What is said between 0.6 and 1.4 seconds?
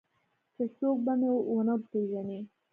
څوک به مې